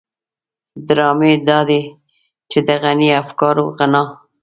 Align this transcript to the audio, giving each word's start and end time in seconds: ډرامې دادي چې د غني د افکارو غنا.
ډرامې 0.87 1.33
دادي 1.47 1.81
چې 2.51 2.59
د 2.67 2.69
غني 2.83 3.09
د 3.13 3.17
افکارو 3.21 3.65
غنا. 3.77 4.03